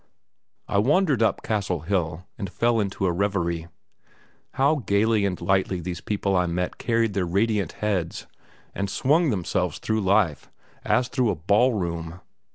[0.67, 3.67] I wandered up Castle Hill and fell into a reverie.
[4.53, 8.25] How gaily and lightly these people I met carried their radiant heads,
[8.73, 10.49] and swung themselves through life
[10.83, 12.19] as through a ball room!